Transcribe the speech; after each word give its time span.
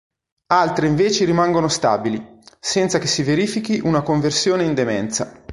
Altre 0.47 0.87
invece 0.87 1.25
rimangono 1.25 1.67
stabili, 1.67 2.39
senza 2.59 2.97
che 2.97 3.05
si 3.05 3.21
verifichi 3.21 3.81
una 3.83 4.01
conversione 4.01 4.63
in 4.63 4.73
demenza. 4.73 5.43